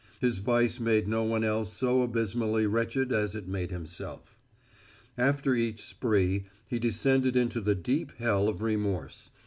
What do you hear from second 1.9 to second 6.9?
abysmally wretched as it made himself. After each spree he